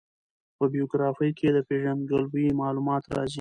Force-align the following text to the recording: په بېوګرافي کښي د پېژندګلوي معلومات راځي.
په 0.57 0.63
بېوګرافي 0.71 1.29
کښي 1.37 1.49
د 1.53 1.57
پېژندګلوي 1.67 2.47
معلومات 2.61 3.03
راځي. 3.15 3.29